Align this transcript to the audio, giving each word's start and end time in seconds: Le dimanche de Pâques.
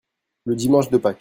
Le 0.45 0.55
dimanche 0.55 0.89
de 0.89 0.97
Pâques. 0.97 1.19